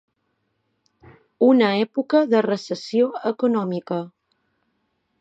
Una 1.49 1.69
època 1.83 2.23
de 2.33 2.43
recessió 2.49 3.13
econòmica. 3.35 4.03